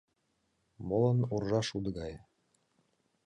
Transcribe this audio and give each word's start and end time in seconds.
Молын 0.87 1.19
уржа 1.33 1.61
шудо 1.67 1.89
гае 1.97 2.17